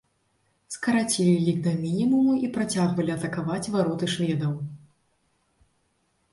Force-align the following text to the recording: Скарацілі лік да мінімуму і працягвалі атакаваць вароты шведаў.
Скарацілі 0.75 1.35
лік 1.47 1.59
да 1.67 1.73
мінімуму 1.83 2.33
і 2.49 2.49
працягвалі 2.57 3.15
атакаваць 3.19 3.61
вароты 3.79 4.05
шведаў. 4.17 4.59